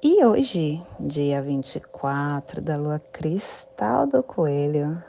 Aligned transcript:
e 0.00 0.24
hoje, 0.24 0.80
dia 1.00 1.42
24 1.42 2.62
da 2.62 2.76
lua 2.76 3.00
cristal 3.12 4.06
do 4.06 4.22
coelho, 4.22 5.02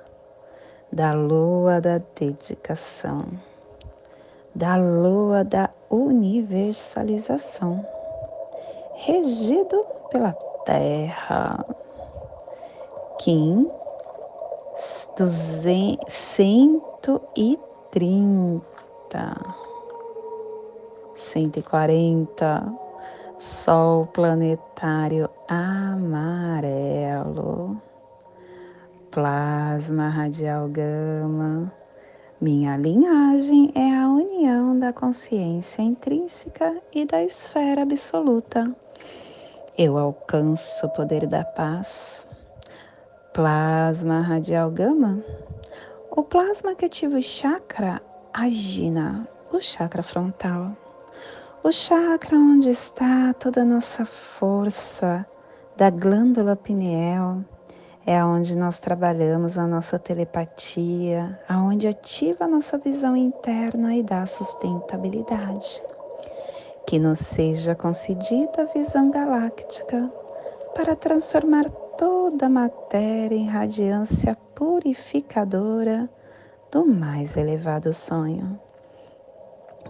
da 0.91 1.13
lua 1.13 1.79
da 1.79 2.01
dedicação, 2.19 3.25
da 4.55 4.75
lua 4.75 5.43
da 5.43 5.69
universalização, 5.91 7.85
regido 8.95 9.85
pela 10.09 10.33
Terra. 10.65 11.63
Kim 13.19 13.69
130, 16.07 17.21
140 21.15 22.88
Sol 23.39 24.05
planetário 24.07 25.29
amarelo, 25.47 26.21
plasma 29.09 30.09
radial 30.09 30.67
gama. 30.67 31.71
Minha 32.41 32.75
linhagem 32.75 33.71
é 33.73 33.95
a 33.95 34.09
união 34.09 34.77
da 34.77 34.91
consciência 34.91 35.81
intrínseca 35.81 36.81
e 36.93 37.05
da 37.05 37.23
esfera 37.23 37.83
absoluta. 37.83 38.75
Eu 39.77 39.97
alcanço 39.97 40.85
o 40.85 40.89
poder 40.89 41.25
da 41.25 41.45
paz. 41.45 42.27
Plasma 43.33 44.19
radial 44.19 44.69
gama. 44.69 45.23
O 46.11 46.23
plasma 46.23 46.75
que 46.75 46.83
ativa 46.83 47.17
o 47.17 47.23
chakra 47.23 48.01
agina 48.33 49.25
o 49.49 49.61
chakra 49.61 50.03
frontal 50.03 50.75
o 51.61 51.71
chakra 51.73 52.37
onde 52.37 52.69
está 52.69 53.33
toda 53.33 53.63
a 53.63 53.65
nossa 53.65 54.05
força 54.05 55.25
da 55.75 55.89
glândula 55.89 56.55
pineal 56.55 57.43
é 58.05 58.23
onde 58.23 58.55
nós 58.55 58.79
trabalhamos 58.79 59.57
a 59.57 59.67
nossa 59.67 59.99
telepatia, 59.99 61.37
aonde 61.49 61.85
ativa 61.85 62.45
a 62.45 62.47
nossa 62.47 62.77
visão 62.77 63.15
interna 63.15 63.93
e 63.93 64.01
dá 64.01 64.25
sustentabilidade. 64.25 65.83
Que 66.87 66.97
nos 66.97 67.19
seja 67.19 67.75
concedida 67.75 68.63
a 68.63 68.73
visão 68.73 69.11
galáctica 69.11 70.09
para 70.73 70.95
transformar 70.95 71.69
toda 71.97 72.45
a 72.45 72.49
matéria 72.49 73.35
em 73.35 73.47
radiância 73.47 74.35
purificadora 74.55 76.09
do 76.71 76.85
mais 76.85 77.35
elevado 77.35 77.93
sonho 77.93 78.59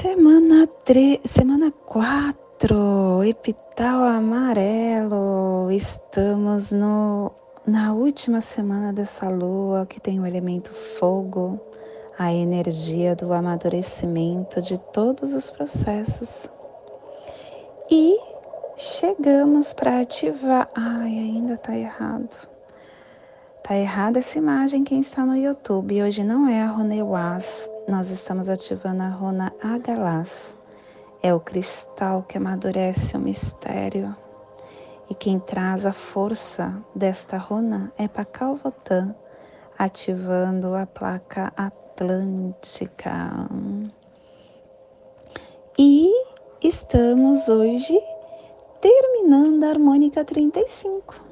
Semana 0.00 0.68
3, 0.84 1.18
semana 1.24 1.72
4, 1.72 3.24
epital 3.24 4.04
amarelo. 4.04 5.72
Estamos 5.72 6.70
no, 6.70 7.32
na 7.66 7.92
última 7.92 8.40
semana 8.40 8.92
dessa 8.92 9.28
lua 9.28 9.86
que 9.86 9.98
tem 9.98 10.20
o 10.20 10.26
elemento 10.26 10.72
fogo, 10.72 11.58
a 12.16 12.32
energia 12.32 13.16
do 13.16 13.32
amadurecimento 13.32 14.62
de 14.62 14.78
todos 14.78 15.34
os 15.34 15.50
processos. 15.50 16.48
E 17.90 18.16
chegamos 18.76 19.74
para 19.74 20.02
ativar. 20.02 20.70
Ai, 20.76 21.10
ainda 21.10 21.56
tá 21.56 21.76
errado. 21.76 22.47
Tá 23.68 23.76
errada 23.76 24.18
essa 24.18 24.38
imagem 24.38 24.82
quem 24.82 25.00
está 25.00 25.26
no 25.26 25.36
YouTube. 25.36 26.02
Hoje 26.02 26.24
não 26.24 26.48
é 26.48 26.62
a 26.62 26.68
Ronewaz, 26.68 27.68
nós 27.86 28.08
estamos 28.08 28.48
ativando 28.48 29.02
a 29.02 29.10
runa 29.10 29.52
Agalás. 29.62 30.56
É 31.22 31.34
o 31.34 31.38
cristal 31.38 32.22
que 32.22 32.38
amadurece 32.38 33.14
o 33.14 33.20
mistério. 33.20 34.16
E 35.10 35.14
quem 35.14 35.38
traz 35.38 35.84
a 35.84 35.92
força 35.92 36.82
desta 36.94 37.36
runa 37.36 37.92
é 37.98 38.08
Pacalvotan, 38.08 39.14
ativando 39.78 40.74
a 40.74 40.86
placa 40.86 41.52
atlântica. 41.54 43.10
E 45.78 46.10
estamos 46.64 47.50
hoje 47.50 48.00
terminando 48.80 49.64
a 49.64 49.68
harmônica 49.68 50.24
35. 50.24 51.27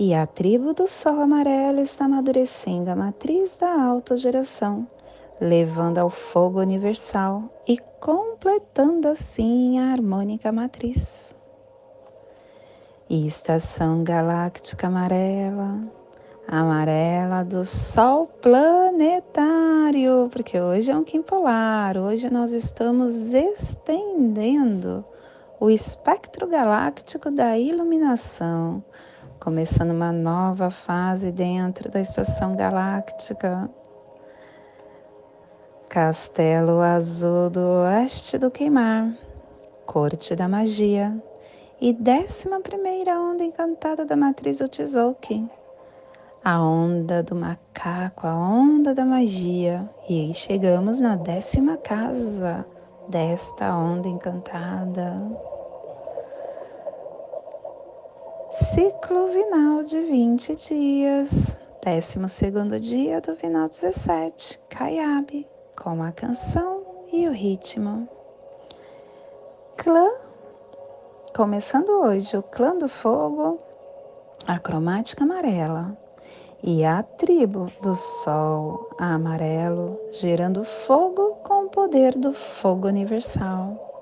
E 0.00 0.14
a 0.14 0.28
tribo 0.28 0.72
do 0.72 0.86
Sol 0.86 1.20
Amarelo 1.20 1.80
está 1.80 2.04
amadurecendo 2.04 2.88
a 2.88 2.94
matriz 2.94 3.56
da 3.56 3.82
autogeração 3.82 4.86
levando 5.40 5.98
ao 5.98 6.08
fogo 6.08 6.60
universal 6.60 7.42
e 7.66 7.76
completando 7.98 9.08
assim 9.08 9.80
a 9.80 9.90
harmônica 9.90 10.52
matriz. 10.52 11.34
Estação 13.10 14.04
galáctica 14.04 14.86
amarela, 14.86 15.80
amarela 16.46 17.42
do 17.42 17.64
Sol 17.64 18.28
planetário, 18.40 20.28
porque 20.30 20.60
hoje 20.60 20.92
é 20.92 20.96
um 20.96 21.02
Kim 21.02 21.22
polar, 21.22 21.96
hoje 21.96 22.32
nós 22.32 22.52
estamos 22.52 23.32
estendendo 23.34 25.04
o 25.58 25.68
espectro 25.68 26.46
galáctico 26.46 27.32
da 27.32 27.58
iluminação, 27.58 28.84
começando 29.38 29.90
uma 29.90 30.12
nova 30.12 30.70
fase 30.70 31.30
dentro 31.30 31.90
da 31.90 32.00
estação 32.00 32.56
galáctica 32.56 33.70
Castelo 35.88 36.80
Azul 36.80 37.48
do 37.48 37.60
Oeste 37.60 38.36
do 38.36 38.50
Queimar, 38.50 39.12
Corte 39.86 40.36
da 40.36 40.48
Magia 40.48 41.16
e 41.80 41.92
décima 41.92 42.60
primeira 42.60 43.18
onda 43.20 43.44
encantada 43.44 44.04
da 44.04 44.16
matriz 44.16 44.60
Otizoki, 44.60 45.48
a 46.44 46.60
onda 46.60 47.22
do 47.22 47.34
macaco, 47.34 48.26
a 48.26 48.34
onda 48.34 48.94
da 48.94 49.04
magia. 49.04 49.88
E 50.08 50.32
chegamos 50.34 51.00
na 51.00 51.16
décima 51.16 51.76
casa 51.76 52.66
desta 53.08 53.74
onda 53.74 54.08
encantada. 54.08 55.57
Ciclo 58.60 59.28
vinal 59.28 59.84
de 59.84 60.00
20 60.00 60.56
dias, 60.56 61.56
décimo 61.80 62.28
segundo 62.28 62.80
dia 62.80 63.20
do 63.20 63.36
vinal 63.36 63.68
17, 63.68 64.60
Caiabe 64.68 65.46
com 65.80 66.02
a 66.02 66.10
canção 66.10 66.82
e 67.12 67.28
o 67.28 67.30
ritmo. 67.30 68.08
Clã, 69.76 70.08
começando 71.36 71.88
hoje, 71.88 72.36
o 72.36 72.42
clã 72.42 72.76
do 72.76 72.88
fogo, 72.88 73.60
a 74.44 74.58
cromática 74.58 75.22
amarela 75.22 75.96
e 76.60 76.84
a 76.84 77.04
tribo 77.04 77.70
do 77.80 77.94
sol 77.94 78.90
amarelo, 78.98 80.00
gerando 80.10 80.64
fogo 80.64 81.36
com 81.44 81.66
o 81.66 81.70
poder 81.70 82.16
do 82.16 82.32
fogo 82.32 82.88
universal. 82.88 83.97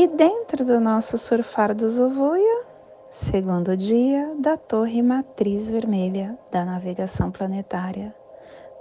E 0.00 0.06
dentro 0.06 0.64
do 0.64 0.78
nosso 0.78 1.18
surfar 1.18 1.74
do 1.74 1.88
Zovuia, 1.88 2.66
segundo 3.10 3.76
dia 3.76 4.32
da 4.38 4.56
Torre 4.56 5.02
Matriz 5.02 5.68
Vermelha 5.68 6.38
da 6.52 6.64
navegação 6.64 7.32
planetária, 7.32 8.14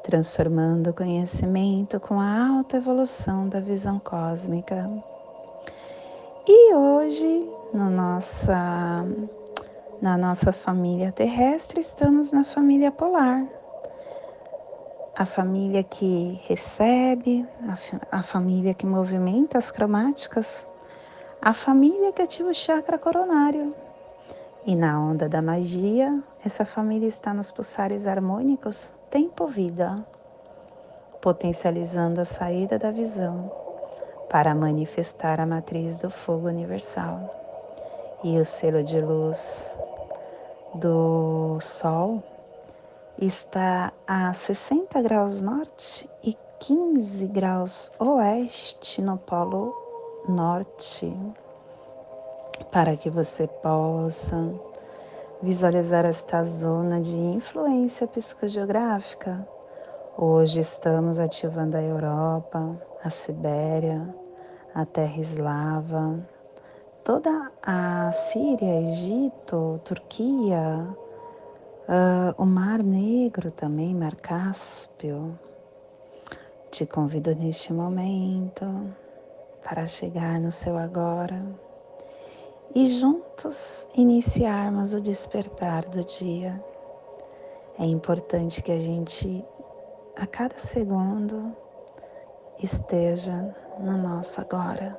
transformando 0.04 0.92
o 0.92 0.94
conhecimento 0.94 2.00
com 2.00 2.20
a 2.20 2.50
alta 2.50 2.78
evolução 2.78 3.50
da 3.50 3.60
visão 3.60 3.98
cósmica. 3.98 4.88
E 6.48 6.76
hoje 6.76 7.50
no 7.74 7.90
nossa, 7.90 9.04
na 10.00 10.20
nossa 10.20 10.54
família 10.54 11.12
terrestre, 11.12 11.80
estamos 11.80 12.32
na 12.32 12.44
família 12.44 12.92
polar. 12.92 13.44
A 15.18 15.26
família 15.26 15.84
que 15.84 16.40
recebe, 16.48 17.44
a, 17.68 18.20
a 18.20 18.22
família 18.22 18.76
que 18.76 18.86
movimenta 18.86 19.58
as 19.58 19.72
cromáticas, 19.72 20.68
a 21.48 21.54
família 21.54 22.12
que 22.12 22.22
ativa 22.22 22.50
o 22.50 22.54
chakra 22.54 23.00
coronário. 23.00 23.74
E 24.66 24.76
na 24.76 25.00
onda 25.00 25.30
da 25.30 25.42
magia, 25.42 26.22
essa 26.44 26.66
família 26.66 27.08
está 27.08 27.34
nos 27.34 27.54
pulsares 27.54 28.06
harmônicos 28.06 28.92
tempo-vida, 29.10 30.06
potencializando 31.22 32.20
a 32.20 32.26
saída 32.26 32.78
da 32.78 32.92
visão 32.92 33.50
para 34.30 34.54
manifestar 34.54 35.40
a 35.40 35.46
matriz 35.46 36.02
do 36.02 36.10
fogo 36.10 36.50
universal. 36.50 37.18
E 38.26 38.38
o 38.38 38.44
selo 38.44 38.84
de 38.84 39.00
luz 39.00 39.80
do 40.76 41.58
Sol 41.62 42.22
está 43.18 43.94
a 44.06 44.34
60 44.34 45.02
graus 45.02 45.40
norte 45.40 46.10
e 46.22 46.36
15 46.60 47.26
graus 47.28 47.90
oeste 48.00 49.02
no 49.02 49.18
Polo 49.18 49.87
Norte, 50.28 51.16
para 52.70 52.98
que 52.98 53.10
você 53.10 53.48
possa 53.48 54.54
visualizar 55.42 56.06
esta 56.06 56.44
zona 56.44 57.00
de 57.00 57.16
influência 57.16 58.06
psicogeográfica. 58.08 59.48
Hoje 60.18 60.60
estamos 60.60 61.20
ativando 61.20 61.78
a 61.78 61.82
Europa, 61.82 62.76
a 63.02 63.10
Sibéria, 63.10 64.14
a 64.76 64.86
terra 64.86 65.18
eslava, 65.22 66.20
toda 67.06 67.52
a 67.66 68.12
Síria, 68.12 68.82
Egito, 68.82 69.80
Turquia, 69.86 70.88
uh, 71.88 72.42
o 72.42 72.46
Mar 72.46 72.84
Negro 72.84 73.50
também, 73.50 73.96
Mar 73.96 74.16
Cáspio. 74.16 75.40
Te 76.70 76.86
convido 76.86 77.34
neste 77.34 77.72
momento 77.72 78.66
para 79.68 79.86
chegar 79.86 80.40
no 80.40 80.50
seu 80.50 80.78
agora 80.78 81.44
e 82.74 82.88
juntos 82.88 83.86
iniciarmos 83.96 84.94
o 84.94 85.02
despertar 85.02 85.84
do 85.86 86.06
dia. 86.06 86.64
É 87.78 87.86
importante 87.86 88.64
que 88.64 88.72
a 88.72 88.80
gente, 88.80 89.44
a 90.16 90.26
cada 90.26 90.58
segundo, 90.58 91.54
esteja 92.64 93.54
no 93.78 93.98
nosso 93.98 94.40
agora. 94.40 94.98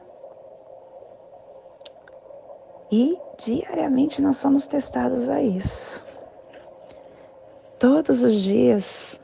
E 2.93 3.19
diariamente 3.39 4.21
nós 4.21 4.37
somos 4.37 4.67
testados 4.67 5.31
a 5.31 5.41
isso. 5.41 6.05
Todos 7.79 8.23
os 8.23 8.35
dias 8.35 9.19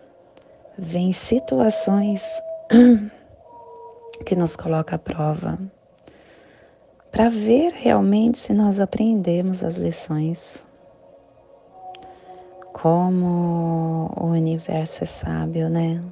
vem 0.78 1.12
situações 1.12 2.22
que 4.24 4.34
nos 4.34 4.56
colocam 4.56 4.96
à 4.96 4.98
prova 4.98 5.58
para 7.12 7.28
ver 7.28 7.72
realmente 7.72 8.38
se 8.38 8.52
nós 8.52 8.80
aprendemos 8.80 9.62
as 9.62 9.76
lições. 9.76 10.66
Como 12.72 14.10
o 14.16 14.26
universo 14.26 15.04
é 15.04 15.06
sábio, 15.06 15.68
né? 15.68 16.02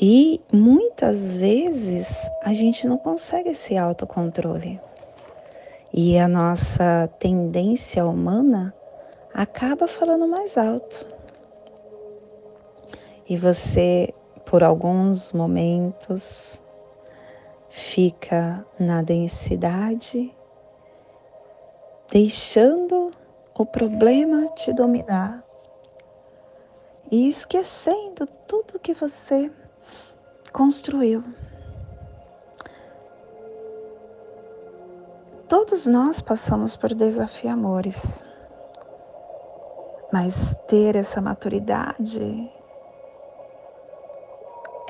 E 0.00 0.40
muitas 0.52 1.34
vezes 1.34 2.30
a 2.42 2.52
gente 2.52 2.86
não 2.86 2.96
consegue 2.96 3.50
esse 3.50 3.76
autocontrole. 3.76 4.80
E 5.92 6.18
a 6.18 6.28
nossa 6.28 7.08
tendência 7.18 8.06
humana 8.06 8.72
acaba 9.34 9.88
falando 9.88 10.26
mais 10.28 10.56
alto. 10.56 11.06
E 13.28 13.36
você, 13.36 14.14
por 14.52 14.62
alguns 14.62 15.32
momentos, 15.32 16.62
fica 17.70 18.62
na 18.78 19.00
densidade, 19.00 20.30
deixando 22.10 23.12
o 23.54 23.64
problema 23.64 24.48
te 24.48 24.70
dominar 24.74 25.42
e 27.10 27.30
esquecendo 27.30 28.26
tudo 28.46 28.78
que 28.78 28.92
você 28.92 29.50
construiu. 30.52 31.24
Todos 35.48 35.86
nós 35.86 36.20
passamos 36.20 36.76
por 36.76 36.92
desafiamores, 36.92 38.22
mas 40.12 40.54
ter 40.68 40.94
essa 40.94 41.22
maturidade 41.22 42.52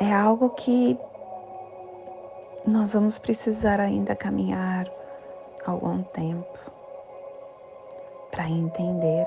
é 0.03 0.13
algo 0.13 0.51
que 0.51 0.99
nós 2.67 2.93
vamos 2.93 3.21
precisar 3.21 3.79
ainda 3.79 4.17
caminhar 4.17 4.91
algum 5.65 6.03
tempo 6.03 6.59
para 8.33 8.49
entender. 8.49 9.25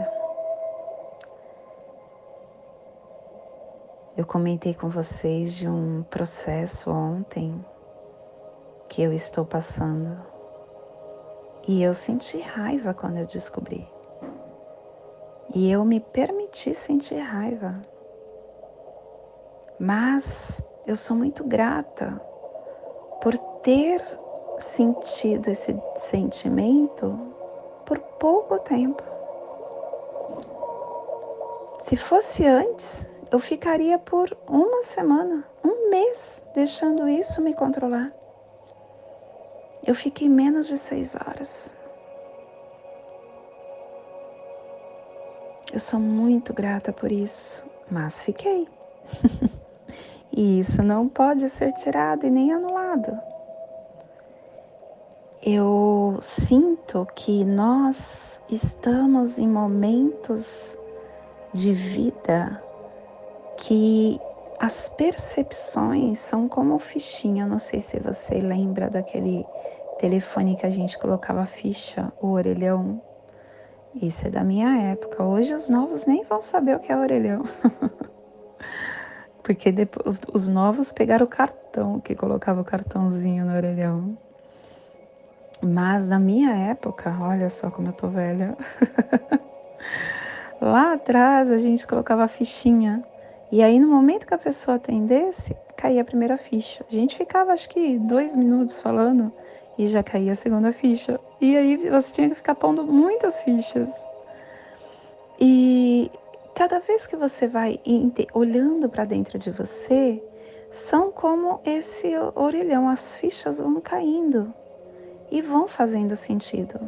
Eu 4.17 4.25
comentei 4.25 4.73
com 4.73 4.89
vocês 4.89 5.53
de 5.53 5.65
um 5.65 6.03
processo 6.09 6.91
ontem 6.91 7.65
que 8.89 9.01
eu 9.01 9.13
estou 9.13 9.45
passando 9.45 10.19
e 11.65 11.81
eu 11.81 11.93
senti 11.93 12.41
raiva 12.41 12.93
quando 12.93 13.17
eu 13.17 13.25
descobri. 13.25 13.87
E 15.53 15.71
eu 15.71 15.85
me 15.85 16.01
permiti 16.01 16.73
sentir 16.73 17.19
raiva. 17.19 17.81
Mas 19.79 20.63
eu 20.87 20.95
sou 20.95 21.17
muito 21.17 21.43
grata 21.43 22.21
por 23.21 23.37
ter 23.61 24.01
sentido 24.59 25.49
esse 25.49 25.77
sentimento 25.97 27.33
por 27.85 27.99
pouco 27.99 28.57
tempo. 28.59 29.03
Se 31.81 31.97
fosse 31.97 32.45
antes, 32.45 33.09
eu 33.31 33.39
ficaria 33.39 33.99
por 33.99 34.35
uma 34.47 34.81
semana, 34.81 35.45
um 35.63 35.89
mês, 35.89 36.45
deixando 36.53 37.07
isso 37.07 37.41
me 37.41 37.53
controlar. 37.53 38.13
Eu 39.85 39.93
fiquei 39.93 40.29
menos 40.29 40.67
de 40.67 40.77
seis 40.77 41.15
horas. 41.15 41.75
Eu 45.71 45.79
sou 45.79 45.99
muito 45.99 46.53
grata 46.53 46.93
por 46.93 47.11
isso, 47.11 47.65
mas 47.91 48.23
fiquei. 48.23 48.67
E 50.31 50.59
isso 50.59 50.83
não 50.83 51.07
pode 51.07 51.49
ser 51.49 51.71
tirado 51.71 52.25
e 52.25 52.29
nem 52.29 52.51
anulado. 52.51 53.17
Eu 55.41 56.17
sinto 56.21 57.07
que 57.15 57.45
nós 57.45 58.41
estamos 58.49 59.37
em 59.37 59.47
momentos 59.47 60.77
de 61.53 61.71
vida 61.71 62.61
que 63.57 64.19
as 64.59 64.89
percepções 64.89 66.19
são 66.19 66.47
como 66.47 66.79
fichinha. 66.79 67.45
Não 67.45 67.57
sei 67.57 67.79
se 67.79 67.99
você 67.99 68.39
lembra 68.39 68.89
daquele 68.89 69.45
telefone 69.99 70.55
que 70.55 70.65
a 70.65 70.69
gente 70.69 70.97
colocava 70.97 71.45
ficha, 71.45 72.11
o 72.19 72.31
orelhão. 72.31 73.01
Isso 73.93 74.27
é 74.27 74.29
da 74.29 74.43
minha 74.43 74.91
época. 74.91 75.23
Hoje 75.23 75.53
os 75.53 75.69
novos 75.69 76.05
nem 76.05 76.23
vão 76.23 76.41
saber 76.41 76.75
o 76.75 76.79
que 76.79 76.91
é 76.91 76.97
orelhão. 76.97 77.43
Porque 79.45 79.71
depois, 79.71 80.17
os 80.33 80.47
novos 80.47 80.91
pegaram 80.91 81.23
o 81.23 81.29
cartão, 81.29 81.99
que 81.99 82.15
colocava 82.15 82.61
o 82.61 82.65
cartãozinho 82.65 83.45
no 83.45 83.55
orelhão. 83.55 84.17
Mas 85.61 86.09
na 86.09 86.17
minha 86.17 86.49
época, 86.49 87.15
olha 87.21 87.47
só 87.51 87.69
como 87.69 87.89
eu 87.89 87.93
tô 87.93 88.07
velha. 88.07 88.57
Lá 90.59 90.93
atrás 90.93 91.51
a 91.51 91.59
gente 91.59 91.85
colocava 91.85 92.23
a 92.23 92.27
fichinha. 92.27 93.03
E 93.51 93.61
aí 93.61 93.79
no 93.79 93.87
momento 93.87 94.25
que 94.25 94.33
a 94.33 94.37
pessoa 94.37 94.77
atendesse, 94.77 95.55
caía 95.77 96.01
a 96.01 96.05
primeira 96.05 96.37
ficha. 96.37 96.83
A 96.89 96.91
gente 96.91 97.15
ficava 97.15 97.53
acho 97.53 97.69
que 97.69 97.99
dois 97.99 98.35
minutos 98.35 98.81
falando 98.81 99.31
e 99.77 99.85
já 99.85 100.01
caía 100.01 100.31
a 100.31 100.35
segunda 100.35 100.73
ficha. 100.73 101.19
E 101.39 101.55
aí 101.55 101.77
você 101.87 102.11
tinha 102.11 102.29
que 102.29 102.35
ficar 102.35 102.55
pondo 102.55 102.83
muitas 102.83 103.43
fichas. 103.43 104.07
E 105.39 106.09
cada 106.55 106.79
vez 106.79 107.05
que 107.05 107.17
você 107.17 107.47
vai 107.49 107.79
olhando 108.33 108.87
para 108.87 109.03
dentro 109.03 109.37
de 109.37 109.51
você, 109.51 110.23
são 110.71 111.11
como 111.11 111.59
esse 111.65 112.07
orelhão, 112.33 112.87
as 112.89 113.17
fichas 113.17 113.59
vão 113.59 113.79
caindo 113.81 114.53
e 115.29 115.41
vão 115.41 115.67
fazendo 115.67 116.15
sentido. 116.15 116.79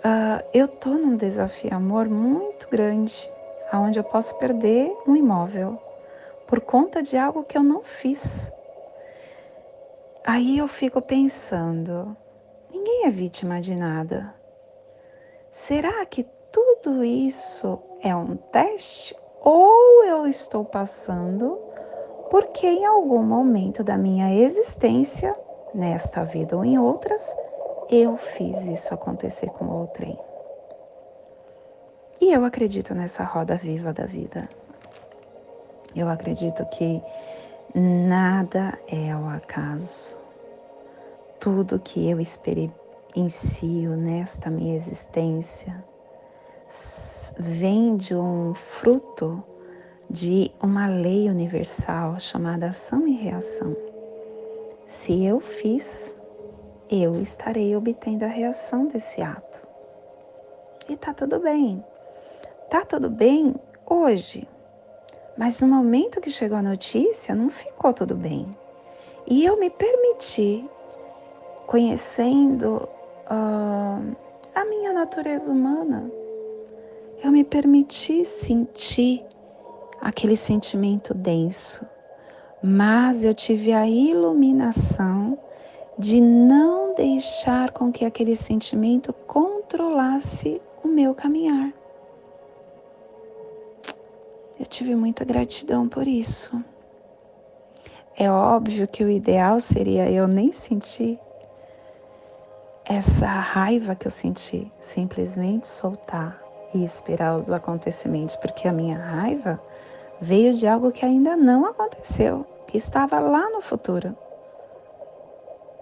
Uh, 0.00 0.44
eu 0.52 0.68
tô 0.68 0.90
num 0.90 1.16
desafio 1.16 1.74
amor 1.74 2.08
muito 2.08 2.68
grande, 2.68 3.30
aonde 3.72 3.98
eu 3.98 4.04
posso 4.04 4.34
perder 4.36 4.94
um 5.06 5.16
imóvel 5.16 5.80
por 6.46 6.60
conta 6.60 7.02
de 7.02 7.16
algo 7.16 7.44
que 7.44 7.56
eu 7.56 7.62
não 7.62 7.82
fiz. 7.82 8.52
Aí 10.24 10.58
eu 10.58 10.68
fico 10.68 11.00
pensando, 11.00 12.14
ninguém 12.70 13.06
é 13.06 13.10
vítima 13.10 13.58
de 13.60 13.74
nada. 13.74 14.34
Será 15.50 16.04
que 16.04 16.24
tudo 16.52 17.02
isso 17.02 17.78
é 18.02 18.14
um 18.14 18.36
teste 18.36 19.14
ou 19.40 20.04
eu 20.04 20.26
estou 20.26 20.64
passando 20.64 21.58
porque 22.30 22.66
em 22.66 22.86
algum 22.86 23.22
momento 23.22 23.82
da 23.82 23.98
minha 23.98 24.32
existência, 24.32 25.34
nesta 25.74 26.24
vida 26.24 26.56
ou 26.56 26.64
em 26.64 26.78
outras, 26.78 27.34
eu 27.90 28.16
fiz 28.16 28.66
isso 28.66 28.94
acontecer 28.94 29.50
com 29.50 29.66
outrem? 29.66 30.16
E 32.20 32.32
eu 32.32 32.44
acredito 32.44 32.94
nessa 32.94 33.24
roda 33.24 33.56
viva 33.56 33.92
da 33.92 34.06
vida. 34.06 34.48
Eu 35.96 36.08
acredito 36.08 36.64
que 36.66 37.02
nada 37.74 38.78
é 38.86 39.10
ao 39.10 39.28
acaso. 39.28 40.16
Tudo 41.40 41.80
que 41.80 42.08
eu 42.08 42.20
experiencio 42.20 43.96
nesta 43.96 44.50
minha 44.50 44.76
existência 44.76 45.89
vem 47.38 47.96
de 47.96 48.14
um 48.14 48.54
fruto 48.54 49.42
de 50.08 50.50
uma 50.60 50.86
lei 50.86 51.28
universal 51.28 52.18
chamada 52.18 52.68
ação 52.68 53.06
e 53.06 53.12
reação. 53.12 53.76
Se 54.86 55.24
eu 55.24 55.38
fiz, 55.38 56.16
eu 56.90 57.20
estarei 57.22 57.76
obtendo 57.76 58.24
a 58.24 58.28
reação 58.28 58.86
desse 58.86 59.22
ato. 59.22 59.60
E 60.88 60.96
tá 60.96 61.14
tudo 61.14 61.38
bem. 61.38 61.84
Tá 62.68 62.84
tudo 62.84 63.08
bem 63.08 63.54
hoje. 63.86 64.48
Mas 65.36 65.60
no 65.60 65.68
momento 65.68 66.20
que 66.20 66.30
chegou 66.30 66.58
a 66.58 66.62
notícia, 66.62 67.34
não 67.34 67.48
ficou 67.48 67.92
tudo 67.92 68.16
bem. 68.16 68.50
E 69.26 69.44
eu 69.44 69.58
me 69.58 69.70
permiti, 69.70 70.68
conhecendo 71.66 72.88
uh, 73.30 74.16
a 74.52 74.64
minha 74.64 74.92
natureza 74.92 75.52
humana, 75.52 76.10
eu 77.22 77.30
me 77.30 77.44
permiti 77.44 78.24
sentir 78.24 79.24
aquele 80.00 80.36
sentimento 80.36 81.12
denso, 81.12 81.86
mas 82.62 83.24
eu 83.24 83.34
tive 83.34 83.72
a 83.72 83.86
iluminação 83.86 85.38
de 85.98 86.20
não 86.20 86.94
deixar 86.94 87.72
com 87.72 87.92
que 87.92 88.06
aquele 88.06 88.34
sentimento 88.34 89.12
controlasse 89.12 90.62
o 90.82 90.88
meu 90.88 91.14
caminhar. 91.14 91.72
Eu 94.58 94.66
tive 94.66 94.94
muita 94.94 95.24
gratidão 95.24 95.88
por 95.88 96.06
isso. 96.06 96.62
É 98.16 98.30
óbvio 98.30 98.88
que 98.88 99.04
o 99.04 99.10
ideal 99.10 99.60
seria 99.60 100.10
eu 100.10 100.26
nem 100.26 100.52
sentir 100.52 101.18
essa 102.84 103.26
raiva 103.26 103.94
que 103.94 104.06
eu 104.06 104.10
senti, 104.10 104.70
simplesmente 104.80 105.66
soltar 105.66 106.49
e 106.72 106.84
esperar 106.84 107.36
os 107.36 107.50
acontecimentos, 107.50 108.36
porque 108.36 108.68
a 108.68 108.72
minha 108.72 108.96
raiva 108.96 109.60
veio 110.20 110.54
de 110.54 110.66
algo 110.66 110.92
que 110.92 111.04
ainda 111.04 111.36
não 111.36 111.64
aconteceu, 111.64 112.46
que 112.66 112.76
estava 112.76 113.18
lá 113.18 113.48
no 113.50 113.60
futuro. 113.60 114.16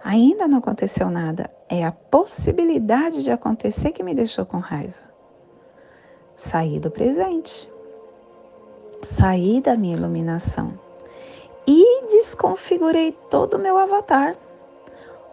Ainda 0.03 0.47
não 0.47 0.59
aconteceu 0.59 1.09
nada, 1.09 1.49
é 1.67 1.85
a 1.85 1.91
possibilidade 1.91 3.23
de 3.23 3.31
acontecer 3.31 3.91
que 3.91 4.03
me 4.03 4.15
deixou 4.15 4.45
com 4.45 4.57
raiva. 4.57 5.09
Saí 6.35 6.79
do 6.79 6.89
presente, 6.89 7.69
saí 9.03 9.61
da 9.61 9.75
minha 9.75 9.97
iluminação 9.97 10.79
e 11.67 12.05
desconfigurei 12.07 13.11
todo 13.29 13.55
o 13.55 13.59
meu 13.59 13.77
avatar 13.77 14.35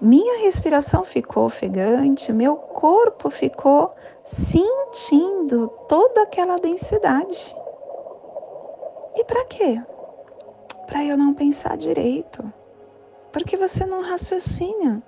minha 0.01 0.43
respiração 0.43 1.05
ficou 1.05 1.47
ofegante, 1.47 2.31
meu 2.31 2.57
corpo 2.57 3.31
ficou 3.31 3.95
sentindo 4.25 5.69
toda 5.89 6.23
aquela 6.23 6.57
densidade. 6.57 7.57
E 9.15 9.25
para 9.25 9.45
quê? 9.47 9.81
Para 10.87 11.03
eu 11.03 11.17
não 11.17 11.33
pensar 11.33 11.79
direito. 11.79 12.45
Porque 13.33 13.57
você 13.57 13.87
não 13.87 14.03
raciocina. 14.03 15.03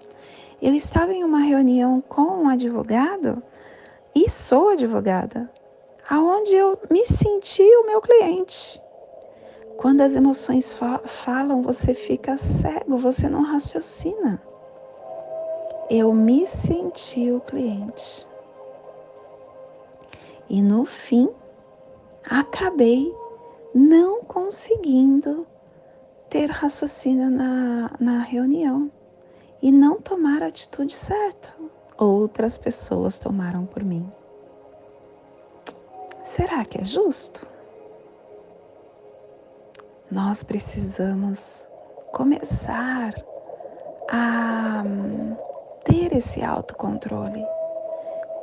Eu 0.61 0.73
estava 0.75 1.13
em 1.13 1.23
uma 1.23 1.41
reunião 1.41 2.01
com 2.01 2.23
um 2.23 2.49
advogado 2.49 3.43
e 4.15 4.29
sou 4.29 4.71
advogada, 4.71 5.51
aonde 6.09 6.55
eu 6.55 6.79
me 6.91 7.05
senti 7.05 7.63
o 7.63 7.87
meu 7.87 8.01
cliente. 8.01 8.83
Quando 9.77 10.01
as 10.01 10.17
emoções 10.17 10.73
fa 10.73 11.01
falam, 11.05 11.63
você 11.63 11.95
fica 11.95 12.37
cego, 12.39 12.97
você 12.97 13.29
não 13.29 13.43
raciocina 13.43 14.43
eu 15.91 16.13
me 16.13 16.47
senti 16.47 17.31
o 17.31 17.41
cliente. 17.41 18.27
E 20.49 20.63
no 20.63 20.85
fim, 20.85 21.29
acabei 22.29 23.15
não 23.75 24.23
conseguindo 24.25 25.47
ter 26.29 26.51
raciocínio 26.51 27.31
na, 27.31 27.91
na 27.99 28.21
reunião 28.21 28.91
e 29.63 29.73
não 29.73 30.01
tomar 30.01 30.43
a 30.43 30.47
atitude 30.47 30.95
certa. 30.95 31.53
Outras 31.97 32.57
pessoas 32.59 33.19
tomaram 33.19 33.67
por 33.67 33.83
mim. 33.83 34.11
Será 36.23 36.65
que 36.65 36.81
é 36.81 36.85
justo? 36.85 37.47
Nós 40.11 40.43
precisamos 40.43 41.69
começar 42.13 43.15
a 44.11 44.85
ter 45.89 46.15
esse 46.15 46.45
autocontrole, 46.45 47.45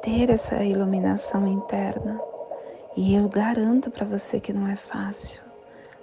ter 0.01 0.31
essa 0.31 0.63
iluminação 0.63 1.47
interna. 1.47 2.19
E 2.97 3.15
eu 3.15 3.29
garanto 3.29 3.91
para 3.91 4.05
você 4.05 4.39
que 4.39 4.51
não 4.51 4.67
é 4.67 4.75
fácil, 4.75 5.43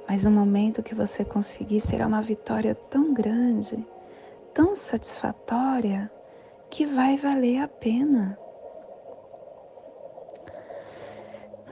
mas 0.09 0.25
o 0.25 0.31
momento 0.31 0.83
que 0.83 0.95
você 0.95 1.25
conseguir 1.25 1.81
será 1.81 2.07
uma 2.07 2.23
vitória 2.23 2.75
tão 2.75 3.13
grande, 3.13 3.85
tão 4.55 4.75
satisfatória, 4.75 6.11
que 6.71 6.87
vai 6.87 7.17
valer 7.17 7.61
a 7.61 7.69
pena. 7.69 8.39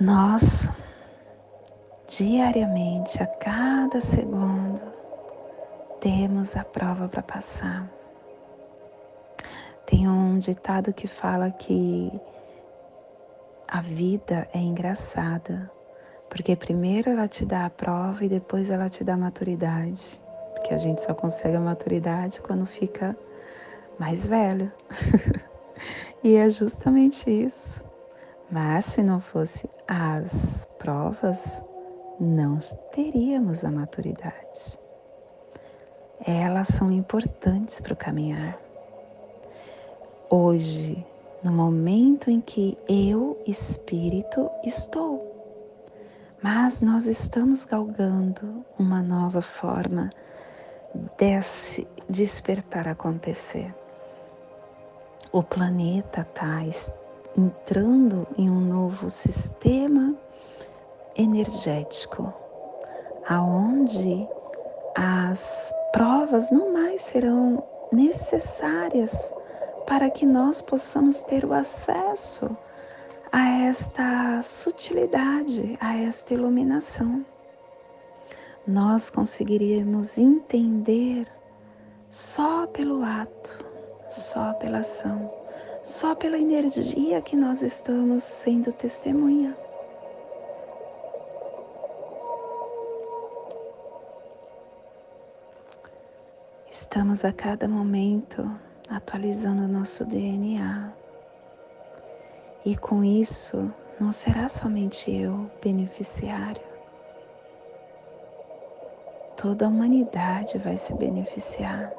Nós, 0.00 0.70
diariamente, 2.06 3.22
a 3.22 3.26
cada 3.26 4.00
segundo, 4.00 4.80
temos 6.00 6.56
a 6.56 6.64
prova 6.64 7.08
para 7.08 7.22
passar. 7.22 7.99
Tem 9.90 10.08
um 10.08 10.38
ditado 10.38 10.92
que 10.92 11.08
fala 11.08 11.50
que 11.50 12.12
a 13.66 13.80
vida 13.80 14.48
é 14.54 14.58
engraçada, 14.58 15.68
porque 16.28 16.54
primeiro 16.54 17.10
ela 17.10 17.26
te 17.26 17.44
dá 17.44 17.66
a 17.66 17.70
prova 17.70 18.24
e 18.24 18.28
depois 18.28 18.70
ela 18.70 18.88
te 18.88 19.02
dá 19.02 19.14
a 19.14 19.16
maturidade. 19.16 20.22
Porque 20.54 20.72
a 20.72 20.76
gente 20.76 21.02
só 21.02 21.12
consegue 21.12 21.56
a 21.56 21.60
maturidade 21.60 22.40
quando 22.40 22.64
fica 22.66 23.16
mais 23.98 24.24
velho. 24.24 24.70
e 26.22 26.36
é 26.36 26.48
justamente 26.48 27.28
isso. 27.28 27.84
Mas 28.48 28.84
se 28.84 29.02
não 29.02 29.20
fosse 29.20 29.68
as 29.88 30.68
provas, 30.78 31.64
não 32.20 32.58
teríamos 32.92 33.64
a 33.64 33.72
maturidade. 33.72 34.78
Elas 36.24 36.68
são 36.68 36.92
importantes 36.92 37.80
para 37.80 37.94
o 37.94 37.96
caminhar 37.96 38.69
hoje, 40.30 41.04
no 41.42 41.50
momento 41.50 42.30
em 42.30 42.40
que 42.40 42.78
eu, 42.88 43.36
espírito, 43.46 44.48
estou. 44.64 45.28
Mas 46.40 46.80
nós 46.80 47.06
estamos 47.06 47.64
galgando 47.64 48.64
uma 48.78 49.02
nova 49.02 49.42
forma 49.42 50.10
desse 51.18 51.86
despertar 52.08 52.88
acontecer. 52.88 53.74
O 55.32 55.42
planeta 55.42 56.22
está 56.22 56.60
entrando 57.36 58.26
em 58.38 58.48
um 58.48 58.60
novo 58.60 59.10
sistema 59.10 60.14
energético, 61.16 62.32
aonde 63.28 64.26
as 64.96 65.72
provas 65.92 66.50
não 66.50 66.72
mais 66.72 67.02
serão 67.02 67.62
necessárias 67.92 69.32
para 69.90 70.08
que 70.08 70.24
nós 70.24 70.62
possamos 70.62 71.20
ter 71.24 71.44
o 71.44 71.52
acesso 71.52 72.56
a 73.32 73.44
esta 73.64 74.40
sutilidade, 74.40 75.76
a 75.80 75.96
esta 75.96 76.32
iluminação. 76.32 77.26
Nós 78.64 79.10
conseguiríamos 79.10 80.16
entender 80.16 81.26
só 82.08 82.68
pelo 82.68 83.02
ato, 83.02 83.66
só 84.08 84.52
pela 84.52 84.78
ação, 84.78 85.28
só 85.82 86.14
pela 86.14 86.38
energia 86.38 87.20
que 87.20 87.34
nós 87.34 87.60
estamos 87.60 88.22
sendo 88.22 88.72
testemunha. 88.72 89.56
Estamos 96.70 97.24
a 97.24 97.32
cada 97.32 97.66
momento 97.66 98.69
atualizando 98.90 99.62
o 99.62 99.68
nosso 99.68 100.04
DNA. 100.04 100.92
E 102.64 102.76
com 102.76 103.04
isso, 103.04 103.72
não 104.00 104.10
será 104.10 104.48
somente 104.48 105.10
eu 105.10 105.48
beneficiário. 105.62 106.62
Toda 109.36 109.64
a 109.64 109.68
humanidade 109.68 110.58
vai 110.58 110.76
se 110.76 110.92
beneficiar. 110.94 111.94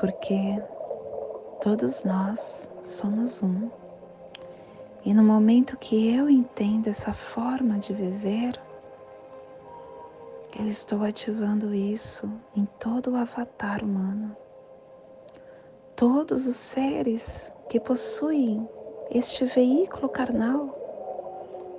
Porque 0.00 0.60
todos 1.60 2.02
nós 2.02 2.68
somos 2.82 3.42
um. 3.42 3.70
E 5.04 5.12
no 5.12 5.22
momento 5.22 5.76
que 5.76 6.12
eu 6.12 6.28
entendo 6.30 6.88
essa 6.88 7.12
forma 7.12 7.78
de 7.78 7.92
viver, 7.92 8.58
eu 10.58 10.66
estou 10.66 11.02
ativando 11.02 11.74
isso 11.74 12.30
em 12.54 12.66
todo 12.78 13.12
o 13.12 13.16
avatar 13.16 13.82
humano. 13.84 14.36
Todos 15.96 16.46
os 16.46 16.56
seres 16.56 17.52
que 17.68 17.80
possuem 17.80 18.68
este 19.10 19.44
veículo 19.44 20.08
carnal 20.08 20.78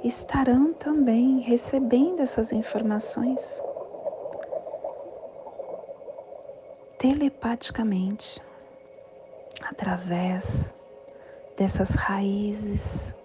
estarão 0.03 0.73
também 0.73 1.39
recebendo 1.39 2.19
essas 2.19 2.51
informações 2.51 3.61
telepaticamente 6.97 8.41
através 9.61 10.73
dessas 11.57 11.91
raízes 11.91 13.15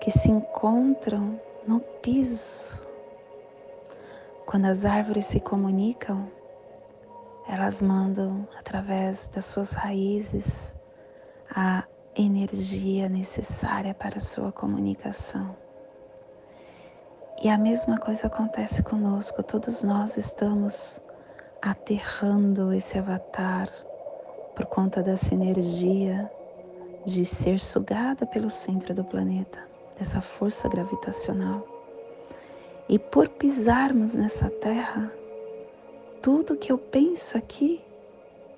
que 0.00 0.10
se 0.10 0.30
encontram 0.30 1.40
no 1.66 1.80
piso. 1.80 2.91
Quando 4.46 4.66
as 4.66 4.84
árvores 4.84 5.26
se 5.26 5.40
comunicam, 5.40 6.30
elas 7.48 7.80
mandam 7.80 8.46
através 8.58 9.28
das 9.28 9.46
suas 9.46 9.72
raízes 9.72 10.74
a 11.54 11.84
energia 12.16 13.08
necessária 13.08 13.94
para 13.94 14.18
a 14.18 14.20
sua 14.20 14.52
comunicação. 14.52 15.56
E 17.42 17.48
a 17.48 17.58
mesma 17.58 17.98
coisa 17.98 18.28
acontece 18.28 18.82
conosco, 18.82 19.42
todos 19.42 19.82
nós 19.82 20.16
estamos 20.16 21.00
aterrando 21.60 22.72
esse 22.72 22.98
avatar 22.98 23.68
por 24.54 24.66
conta 24.66 25.02
dessa 25.02 25.34
energia 25.34 26.30
de 27.04 27.24
ser 27.24 27.58
sugada 27.58 28.26
pelo 28.26 28.50
centro 28.50 28.94
do 28.94 29.04
planeta, 29.04 29.58
dessa 29.98 30.20
força 30.20 30.68
gravitacional. 30.68 31.71
E 32.88 32.98
por 32.98 33.28
pisarmos 33.28 34.14
nessa 34.14 34.50
terra, 34.50 35.12
tudo 36.20 36.56
que 36.56 36.70
eu 36.70 36.78
penso 36.78 37.38
aqui, 37.38 37.82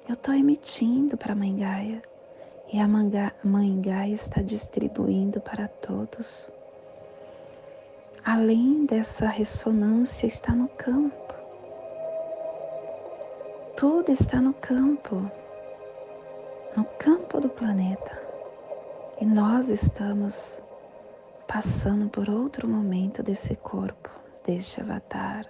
eu 0.09 0.15
estou 0.15 0.35
emitindo 0.35 1.17
para 1.17 1.33
a 1.33 1.37
Mãe 1.37 1.57
Gaia. 1.57 2.03
E 2.73 2.81
a 2.81 2.89
Mãe 2.89 3.81
Gaia 3.81 4.13
está 4.13 4.43
distribuindo 4.43 5.41
para 5.41 5.69
todos. 5.69 6.51
Além 8.25 8.87
dessa 8.87 9.27
ressonância, 9.29 10.27
está 10.27 10.53
no 10.53 10.69
campo. 10.69 11.35
Tudo 13.77 14.11
está 14.11 14.41
no 14.41 14.55
campo, 14.55 15.31
no 16.77 16.85
campo 16.99 17.41
do 17.41 17.49
planeta. 17.49 18.23
E 19.21 19.27
nós 19.27 19.69
estamos 19.69 20.63
passando 21.47 22.09
por 22.09 22.29
outro 22.29 22.67
momento 22.67 23.23
desse 23.23 23.57
corpo, 23.57 24.11
deste 24.45 24.81
avatar, 24.81 25.47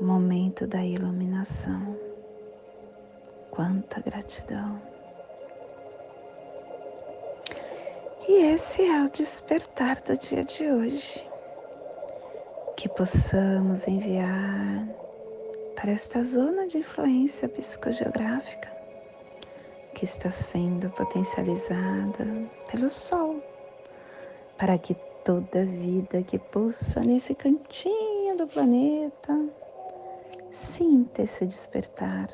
o 0.00 0.04
momento 0.04 0.66
da 0.66 0.84
iluminação. 0.84 1.96
Quanta 3.50 4.00
gratidão! 4.00 4.80
E 8.28 8.44
esse 8.52 8.82
é 8.82 9.02
o 9.02 9.10
despertar 9.10 10.00
do 10.02 10.16
dia 10.16 10.44
de 10.44 10.70
hoje. 10.70 11.26
Que 12.76 12.88
possamos 12.88 13.88
enviar 13.88 14.86
para 15.74 15.90
esta 15.90 16.22
zona 16.22 16.66
de 16.66 16.78
influência 16.78 17.48
psicogeográfica 17.48 18.70
que 19.94 20.04
está 20.04 20.30
sendo 20.30 20.90
potencializada 20.90 22.24
pelo 22.70 22.88
Sol, 22.88 23.42
para 24.56 24.78
que 24.78 24.96
toda 25.24 25.64
vida 25.64 26.22
que 26.22 26.38
pulsa 26.38 27.00
nesse 27.00 27.34
cantinho 27.34 28.36
do 28.36 28.46
planeta 28.46 29.38
sinta 30.50 31.22
esse 31.22 31.46
despertar 31.46 32.28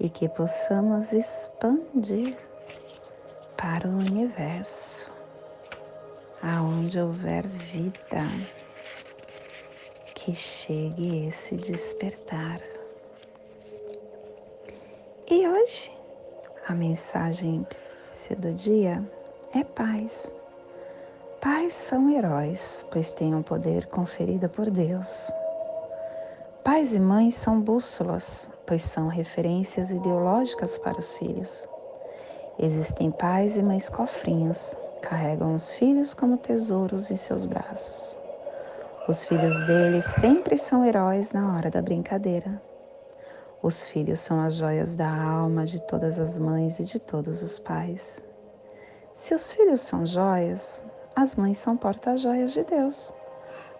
e 0.00 0.08
que 0.08 0.28
possamos 0.28 1.12
expandir 1.12 2.36
para 3.56 3.86
o 3.86 3.92
universo, 3.92 5.10
aonde 6.42 6.98
houver 6.98 7.46
vida, 7.46 8.26
que 10.14 10.34
chegue 10.34 11.28
esse 11.28 11.54
despertar. 11.56 12.60
E 15.30 15.46
hoje 15.46 15.92
a 16.66 16.74
mensagem 16.74 17.64
do 18.38 18.52
dia 18.52 19.04
é 19.54 19.62
paz. 19.62 20.34
Pais 21.42 21.74
são 21.74 22.08
heróis, 22.08 22.86
pois 22.92 23.12
têm 23.12 23.34
um 23.34 23.42
poder 23.42 23.86
conferido 23.86 24.48
por 24.48 24.70
Deus. 24.70 25.28
Pais 26.62 26.94
e 26.94 27.00
mães 27.00 27.34
são 27.34 27.60
bússolas, 27.60 28.48
pois 28.64 28.82
são 28.82 29.08
referências 29.08 29.90
ideológicas 29.90 30.78
para 30.78 31.00
os 31.00 31.18
filhos. 31.18 31.68
Existem 32.60 33.10
pais 33.10 33.56
e 33.56 33.62
mães 33.62 33.88
cofrinhos, 33.88 34.76
carregam 35.02 35.52
os 35.56 35.68
filhos 35.72 36.14
como 36.14 36.36
tesouros 36.36 37.10
em 37.10 37.16
seus 37.16 37.44
braços. 37.44 38.16
Os 39.08 39.24
filhos 39.24 39.64
deles 39.64 40.04
sempre 40.04 40.56
são 40.56 40.86
heróis 40.86 41.32
na 41.32 41.56
hora 41.56 41.68
da 41.68 41.82
brincadeira. 41.82 42.62
Os 43.60 43.88
filhos 43.88 44.20
são 44.20 44.40
as 44.40 44.54
joias 44.54 44.94
da 44.94 45.12
alma 45.12 45.64
de 45.64 45.82
todas 45.88 46.20
as 46.20 46.38
mães 46.38 46.78
e 46.78 46.84
de 46.84 47.00
todos 47.00 47.42
os 47.42 47.58
pais. 47.58 48.24
Se 49.12 49.34
os 49.34 49.52
filhos 49.52 49.80
são 49.80 50.06
joias, 50.06 50.84
as 51.14 51.36
mães 51.36 51.58
são 51.58 51.76
porta-joias 51.76 52.52
de 52.52 52.64
Deus, 52.64 53.12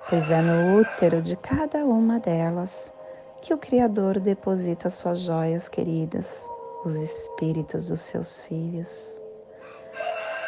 pois 0.08 0.30
é 0.30 0.40
no 0.40 0.78
útero 0.78 1.22
de 1.22 1.36
cada 1.36 1.84
uma 1.84 2.20
delas 2.20 2.92
que 3.40 3.54
o 3.54 3.58
Criador 3.58 4.20
deposita 4.20 4.90
suas 4.90 5.20
joias 5.20 5.68
queridas, 5.68 6.48
os 6.84 6.94
espíritos 6.94 7.88
dos 7.88 8.00
seus 8.00 8.42
filhos. 8.46 9.20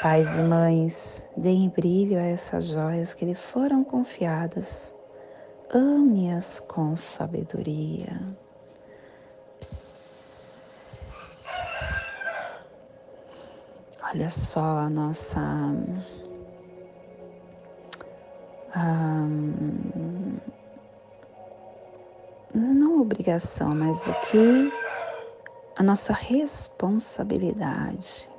Pais 0.03 0.37
e 0.37 0.43
mães, 0.43 1.29
deem 1.37 1.71
brilho 1.71 2.19
a 2.19 2.23
essas 2.23 2.67
joias 2.67 3.15
que 3.15 3.25
lhe 3.25 3.35
foram 3.35 3.83
confiadas. 3.83 4.95
Ame-as 5.73 6.61
com 6.61 6.95
sabedoria. 6.95 8.21
Olha 14.03 14.31
só 14.31 14.61
a 14.61 14.91
nossa 14.91 15.41
não 22.55 23.01
obrigação, 23.01 23.75
mas 23.75 24.07
o 24.07 24.15
que 24.15 24.73
a 25.77 25.83
nossa 25.83 26.13
responsabilidade. 26.13 28.31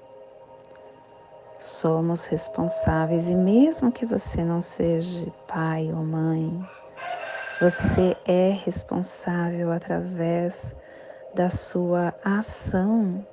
Somos 1.57 2.27
responsáveis 2.27 3.29
e 3.29 3.35
mesmo 3.35 3.91
que 3.91 4.05
você 4.05 4.43
não 4.43 4.61
seja 4.61 5.33
pai 5.47 5.91
ou 5.91 6.03
mãe, 6.03 6.63
você 7.59 8.15
é 8.25 8.51
responsável 8.51 9.71
através 9.71 10.75
da 11.33 11.49
sua 11.49 12.13
ação 12.23 13.25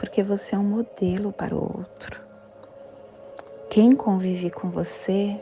porque 0.00 0.22
você 0.22 0.56
é 0.56 0.58
um 0.58 0.64
modelo 0.64 1.30
para 1.30 1.54
o 1.54 1.60
outro. 1.60 2.22
Quem 3.68 3.94
convive 3.94 4.50
com 4.50 4.70
você 4.70 5.38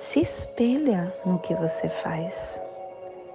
se 0.00 0.20
espelha 0.20 1.12
no 1.26 1.38
que 1.38 1.54
você 1.54 1.88
faz. 1.88 2.58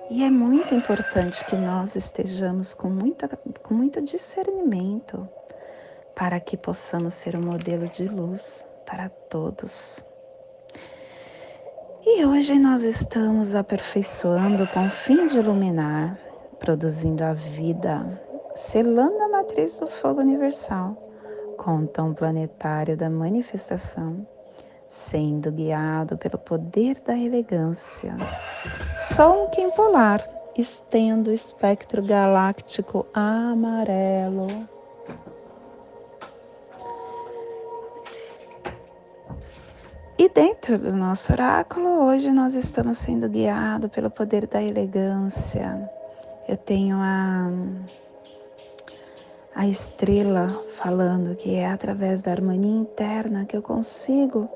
E 0.10 0.23
é 0.23 0.30
muito 0.30 0.73
importante 0.73 1.45
que 1.45 1.56
nós 1.56 1.95
estejamos 1.95 2.73
com, 2.73 2.89
muita, 2.89 3.28
com 3.62 3.73
muito 3.73 4.01
discernimento 4.01 5.30
para 6.15 6.39
que 6.39 6.58
possamos 6.58 7.13
ser 7.13 7.36
um 7.36 7.41
modelo 7.41 7.88
de 7.88 8.08
luz 8.08 8.65
para 8.86 9.10
todos. 9.10 10.04
E 12.04 12.25
hoje 12.25 12.58
nós 12.58 12.82
estamos 12.82 13.54
aperfeiçoando 13.54 14.67
com 14.67 14.88
o 14.88 14.89
fim 14.89 15.28
de 15.28 15.38
iluminar, 15.38 16.17
produzindo 16.60 17.23
a 17.23 17.34
vida 17.34 18.21
selando 18.56 19.21
a 19.21 19.28
matriz 19.28 19.82
do 19.82 19.88
fogo 19.88 20.21
universal, 20.21 20.95
com 21.58 21.75
o 21.75 21.88
tom 21.88 22.13
planetário 22.13 22.95
da 22.95 23.10
manifestação, 23.10 24.25
sendo 24.95 25.51
guiado 25.51 26.17
pelo 26.17 26.38
poder 26.38 27.01
da 27.01 27.17
elegância. 27.17 28.15
Sou 28.95 29.43
um 29.43 29.49
Kim 29.49 29.69
polar, 29.71 30.25
estendo 30.58 31.31
o 31.31 31.34
espectro 31.34 32.01
galáctico 32.01 33.05
amarelo. 33.13 34.47
E 40.17 40.29
dentro 40.29 40.79
do 40.79 40.95
nosso 40.95 41.34
oráculo, 41.34 42.05
hoje 42.05 42.31
nós 42.31 42.55
estamos 42.55 42.97
sendo 42.97 43.27
guiados 43.27 43.91
pelo 43.91 44.10
poder 44.10 44.47
da 44.47 44.63
elegância. 44.63 45.91
Eu 46.47 46.55
tenho 46.55 46.95
a, 47.01 47.51
a 49.53 49.67
estrela 49.67 50.47
falando 50.77 51.36
que 51.36 51.55
é 51.55 51.69
através 51.69 52.21
da 52.21 52.31
harmonia 52.31 52.79
interna 52.79 53.45
que 53.45 53.58
eu 53.58 53.62
consigo 53.62 54.49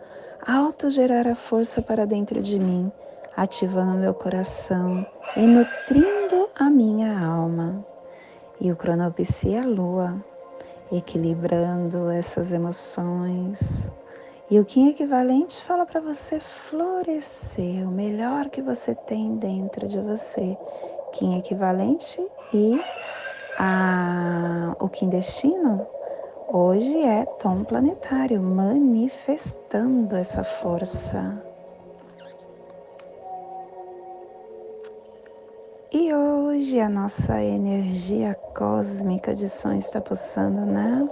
autogerar 0.46 1.28
a 1.28 1.36
força 1.36 1.82
para 1.82 2.06
dentro 2.06 2.42
de 2.42 2.60
mim, 2.60 2.92
ativando 3.36 3.98
meu 3.98 4.14
coração 4.14 5.06
e 5.36 5.46
nutrindo 5.46 6.50
a 6.56 6.70
minha 6.70 7.20
alma. 7.20 7.86
E 8.60 8.72
o 8.72 8.76
cronopsi 8.76 9.56
a 9.56 9.66
lua, 9.66 10.24
equilibrando 10.92 12.10
essas 12.10 12.52
emoções. 12.52 13.92
E 14.52 14.60
o 14.60 14.66
Kim 14.66 14.90
equivalente 14.90 15.62
fala 15.64 15.86
para 15.86 16.02
você 16.02 16.40
florescer 16.40 17.88
o 17.88 17.92
melhor 17.92 18.50
que 18.50 18.62
você 18.62 18.96
tem 18.96 19.36
dentro 19.36 19.88
de 19.88 20.00
você. 20.00 20.58
Kim 21.14 21.38
equivalente 21.38 22.26
e 22.54 22.82
a, 23.58 24.76
o 24.80 24.90
Kim 24.90 25.10
destino 25.10 25.86
Hoje 26.52 26.98
é 27.04 27.26
tom 27.26 27.64
planetário 27.64 28.42
manifestando 28.42 30.16
essa 30.16 30.44
força. 30.44 31.40
E 35.92 36.12
hoje 36.12 36.80
a 36.80 36.90
nossa 36.90 37.40
energia 37.44 38.34
cósmica 38.34 39.36
de 39.36 39.48
som 39.48 39.74
está 39.74 40.02
pulsando 40.02 40.66
na 40.66 41.08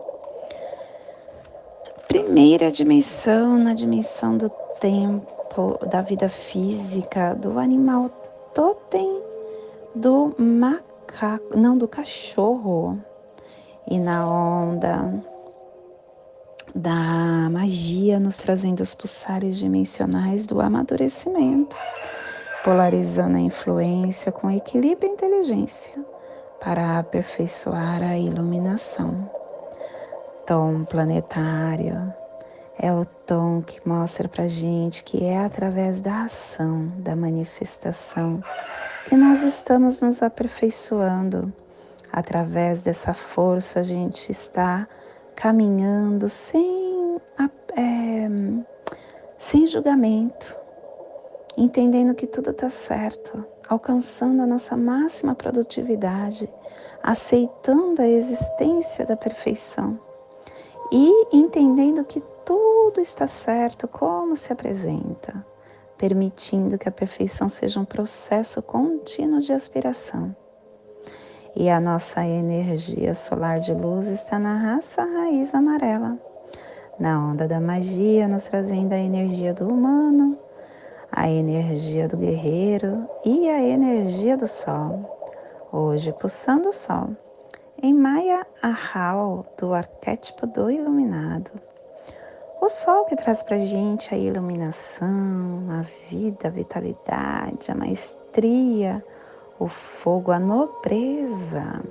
primeira 2.07 2.71
dimensão, 2.71 3.59
na 3.59 3.75
dimensão 3.75 4.35
do 4.35 4.49
tempo, 4.79 5.77
da 5.85 6.01
vida 6.01 6.29
física, 6.29 7.35
do 7.35 7.59
animal 7.59 8.09
totem, 8.55 9.21
do 9.93 10.33
macaco, 10.35 11.55
não, 11.55 11.77
do 11.77 11.87
cachorro 11.87 12.99
e 13.89 13.99
na 13.99 14.27
onda 14.27 15.23
da 16.75 17.49
magia, 17.49 18.19
nos 18.19 18.37
trazendo 18.37 18.81
os 18.81 18.93
pulsares 18.93 19.57
dimensionais 19.57 20.45
do 20.45 20.61
amadurecimento, 20.61 21.75
polarizando 22.63 23.37
a 23.37 23.39
influência 23.39 24.31
com 24.31 24.51
equilíbrio 24.51 25.09
e 25.09 25.13
inteligência 25.13 25.93
para 26.59 26.99
aperfeiçoar 26.99 28.03
a 28.03 28.17
iluminação. 28.17 29.29
Tom 30.45 30.83
planetário 30.83 32.13
é 32.77 32.91
o 32.91 33.05
tom 33.05 33.61
que 33.61 33.79
mostra 33.87 34.27
para 34.27 34.47
gente 34.47 35.03
que 35.03 35.23
é 35.23 35.39
através 35.39 36.01
da 36.01 36.23
ação, 36.23 36.91
da 36.97 37.15
manifestação, 37.15 38.43
que 39.07 39.15
nós 39.15 39.43
estamos 39.43 40.01
nos 40.01 40.21
aperfeiçoando 40.21 41.51
através 42.11 42.81
dessa 42.81 43.13
força 43.13 43.79
a 43.79 43.83
gente 43.83 44.31
está 44.31 44.87
caminhando 45.35 46.27
sem, 46.27 47.17
é, 47.75 48.27
sem 49.37 49.67
julgamento, 49.67 50.55
entendendo 51.55 52.15
que 52.15 52.25
tudo 52.25 52.51
está 52.51 52.69
certo, 52.69 53.45
alcançando 53.69 54.41
a 54.41 54.47
nossa 54.47 54.75
máxima 54.75 55.35
produtividade, 55.35 56.49
aceitando 57.03 58.01
a 58.01 58.07
existência 58.07 59.05
da 59.05 59.15
perfeição 59.15 59.99
e 60.91 61.35
entendendo 61.35 62.03
que 62.03 62.21
tudo 62.45 63.01
está 63.01 63.27
certo 63.27 63.87
como 63.87 64.35
se 64.35 64.51
apresenta, 64.53 65.45
permitindo 65.97 66.77
que 66.77 66.87
a 66.87 66.91
perfeição 66.91 67.49
seja 67.49 67.79
um 67.79 67.85
processo 67.85 68.61
contínuo 68.61 69.41
de 69.41 69.51
aspiração 69.51 70.35
e 71.59 71.71
a 71.71 71.79
nossa 71.79 72.23
energia 72.23 73.15
solar 73.15 73.59
de 73.59 73.73
luz 73.73 74.05
está 74.05 74.37
na 74.37 74.53
raça 74.53 75.03
raiz 75.03 75.55
amarela, 75.55 76.15
na 76.99 77.19
onda 77.19 77.47
da 77.47 77.59
magia, 77.59 78.27
nos 78.27 78.47
trazendo 78.47 78.93
a 78.93 78.97
energia 78.99 79.55
do 79.55 79.67
humano, 79.67 80.37
a 81.11 81.27
energia 81.27 82.07
do 82.07 82.15
guerreiro 82.15 83.09
e 83.25 83.49
a 83.49 83.59
energia 83.59 84.37
do 84.37 84.45
sol. 84.45 85.17
Hoje, 85.71 86.13
pulsando 86.13 86.69
o 86.69 86.73
sol, 86.73 87.09
em 87.81 87.91
Maya 87.91 88.45
Ahau, 88.61 89.43
do 89.57 89.73
arquétipo 89.73 90.45
do 90.45 90.69
iluminado. 90.69 91.49
O 92.61 92.69
sol 92.69 93.05
que 93.05 93.15
traz 93.15 93.41
para 93.41 93.57
gente 93.57 94.13
a 94.13 94.17
iluminação, 94.17 95.65
a 95.71 95.81
vida, 96.07 96.49
a 96.49 96.51
vitalidade, 96.51 97.71
a 97.71 97.75
maestria, 97.75 99.03
o 99.59 99.67
fogo, 99.67 100.31
a 100.31 100.39
nobreza. 100.39 101.83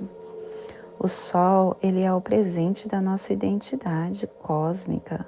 O 0.99 1.07
sol, 1.07 1.77
ele 1.81 2.01
é 2.01 2.13
o 2.13 2.21
presente 2.21 2.87
da 2.87 2.99
nossa 2.99 3.31
identidade 3.31 4.25
cósmica, 4.41 5.27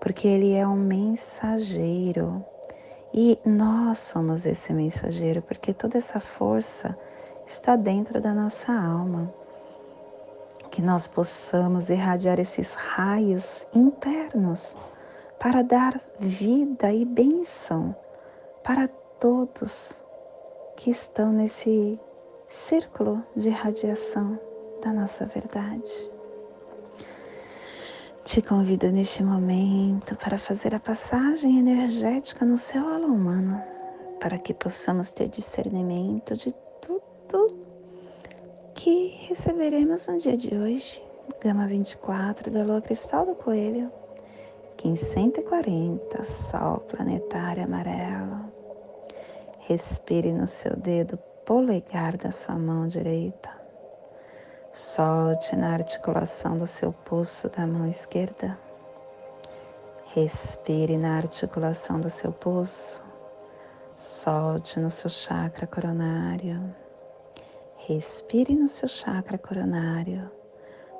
porque 0.00 0.28
ele 0.28 0.54
é 0.54 0.66
um 0.66 0.76
mensageiro. 0.76 2.44
E 3.12 3.38
nós 3.44 3.98
somos 3.98 4.46
esse 4.46 4.72
mensageiro, 4.72 5.42
porque 5.42 5.72
toda 5.74 5.98
essa 5.98 6.20
força 6.20 6.96
está 7.46 7.74
dentro 7.74 8.20
da 8.20 8.32
nossa 8.32 8.72
alma. 8.72 9.32
Que 10.70 10.80
nós 10.80 11.08
possamos 11.08 11.90
irradiar 11.90 12.38
esses 12.38 12.74
raios 12.74 13.66
internos 13.74 14.76
para 15.40 15.62
dar 15.62 16.00
vida 16.20 16.92
e 16.92 17.04
bênção 17.04 17.96
para 18.62 18.86
todos 19.18 20.04
que 20.80 20.90
estão 20.90 21.30
nesse 21.30 22.00
círculo 22.48 23.22
de 23.36 23.50
radiação 23.50 24.40
da 24.82 24.90
nossa 24.90 25.26
verdade. 25.26 26.10
Te 28.24 28.40
convido 28.40 28.90
neste 28.90 29.22
momento 29.22 30.16
para 30.16 30.38
fazer 30.38 30.74
a 30.74 30.80
passagem 30.80 31.58
energética 31.58 32.46
no 32.46 32.56
seu 32.56 32.82
alma 32.88 33.08
humano, 33.08 33.62
para 34.20 34.38
que 34.38 34.54
possamos 34.54 35.12
ter 35.12 35.28
discernimento 35.28 36.34
de 36.34 36.50
tudo 36.80 37.54
que 38.74 39.08
receberemos 39.28 40.08
no 40.08 40.16
dia 40.16 40.36
de 40.36 40.56
hoje. 40.56 41.02
Gama 41.42 41.66
24 41.66 42.50
da 42.50 42.62
Lua 42.62 42.80
Cristal 42.80 43.26
do 43.26 43.34
Coelho, 43.34 43.92
1540, 44.82 46.24
Sol 46.24 46.78
planetário 46.88 47.64
amarelo. 47.64 48.59
Respire 49.68 50.32
no 50.32 50.46
seu 50.46 50.74
dedo 50.74 51.18
polegar 51.44 52.16
da 52.16 52.32
sua 52.32 52.56
mão 52.56 52.88
direita. 52.88 53.50
Solte 54.72 55.54
na 55.54 55.74
articulação 55.74 56.56
do 56.56 56.66
seu 56.66 56.92
pulso 56.92 57.48
da 57.50 57.66
mão 57.66 57.86
esquerda. 57.86 58.58
Respire 60.14 60.96
na 60.96 61.18
articulação 61.18 62.00
do 62.00 62.08
seu 62.08 62.32
pulso. 62.32 63.04
Solte 63.94 64.80
no 64.80 64.88
seu 64.88 65.10
chakra 65.10 65.66
coronário. 65.66 66.74
Respire 67.76 68.56
no 68.56 68.66
seu 68.66 68.88
chakra 68.88 69.36
coronário. 69.36 70.30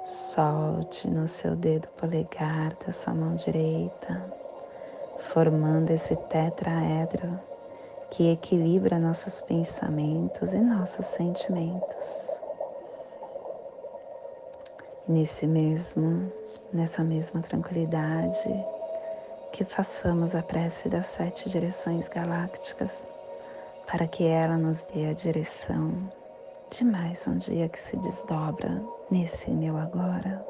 Solte 0.05 1.09
no 1.09 1.27
seu 1.27 1.57
dedo 1.57 1.89
polegar 1.97 2.77
da 2.85 2.93
sua 2.93 3.15
mão 3.15 3.35
direita, 3.37 4.33
formando 5.19 5.91
esse 5.91 6.15
tetraedro 6.15 7.50
que 8.11 8.33
equilibra 8.33 8.99
nossos 8.99 9.41
pensamentos 9.41 10.53
e 10.53 10.61
nossos 10.61 11.07
sentimentos. 11.07 12.43
E 15.09 15.13
nesse 15.13 15.47
mesmo, 15.47 16.31
nessa 16.73 17.05
mesma 17.05 17.41
tranquilidade, 17.41 18.67
que 19.53 19.65
façamos 19.65 20.35
a 20.35 20.43
prece 20.43 20.89
das 20.89 21.07
sete 21.07 21.49
direções 21.49 22.09
galácticas 22.09 23.09
para 23.87 24.07
que 24.07 24.25
ela 24.25 24.57
nos 24.57 24.85
dê 24.85 25.07
a 25.07 25.13
direção 25.13 25.93
de 26.71 26.85
mais 26.85 27.27
um 27.27 27.37
dia 27.37 27.69
que 27.69 27.81
se 27.81 27.97
desdobra 27.97 28.81
nesse 29.11 29.51
meu 29.51 29.77
agora. 29.77 30.50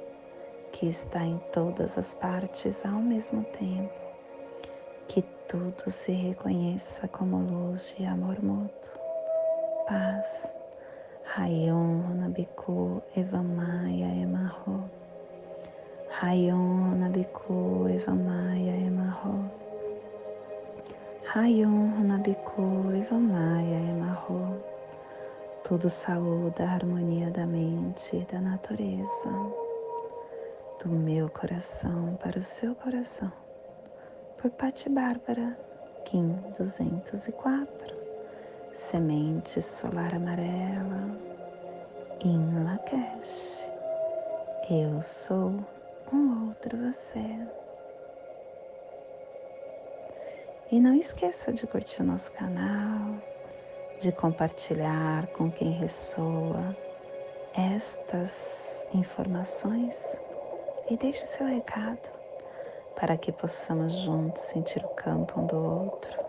que 0.71 0.87
está 0.87 1.23
em 1.23 1.37
todas 1.51 1.97
as 1.97 2.13
partes 2.13 2.85
ao 2.85 2.99
mesmo 2.99 3.43
tempo, 3.43 3.93
que 5.07 5.21
tudo 5.47 5.89
se 5.89 6.11
reconheça 6.11 7.07
como 7.07 7.37
luz 7.37 7.95
de 7.97 8.05
amor 8.05 8.41
mútuo, 8.41 8.93
paz. 9.87 10.55
Rayon 11.23 12.15
Nabiku 12.19 13.01
Evamaya 13.15 14.13
Emarro. 14.21 14.89
Rayon 16.19 16.99
Nabiku 16.99 17.87
Evamaya 17.87 18.75
Emarro. 18.75 19.49
Rayon 21.33 22.03
Nabiku 22.05 22.91
Evamaya 22.93 23.79
Emarro 23.91 24.71
tudo 25.63 25.89
saúde 25.89 26.63
a 26.63 26.73
harmonia 26.73 27.29
da 27.31 27.45
mente 27.45 28.17
e 28.17 28.25
da 28.25 28.41
natureza, 28.41 29.29
do 30.83 30.89
meu 30.89 31.29
coração 31.29 32.17
para 32.19 32.39
o 32.39 32.41
seu 32.41 32.73
coração, 32.73 33.31
por 34.37 34.49
Pati 34.49 34.89
Bárbara, 34.89 35.55
Kim 36.05 36.33
204, 36.57 37.95
Semente 38.73 39.61
Solar 39.61 40.15
Amarela, 40.15 41.19
em 42.25 42.63
Lakesh. 42.63 43.67
Eu 44.71 44.99
sou 45.03 45.53
um 46.11 46.47
outro 46.47 46.75
você. 46.77 47.47
E 50.71 50.79
não 50.79 50.95
esqueça 50.95 51.53
de 51.53 51.67
curtir 51.67 52.01
o 52.01 52.05
nosso 52.05 52.31
canal 52.31 53.21
de 53.99 54.11
compartilhar 54.11 55.27
com 55.27 55.51
quem 55.51 55.69
ressoa 55.73 56.75
estas 57.53 58.87
informações 58.95 60.19
e 60.91 60.97
deixe 60.97 61.25
seu 61.25 61.47
recado 61.47 62.09
para 62.99 63.15
que 63.15 63.31
possamos 63.31 63.93
juntos 63.93 64.41
sentir 64.41 64.83
o 64.83 64.89
campo 64.89 65.39
um 65.39 65.47
do 65.47 65.55
outro. 65.55 66.19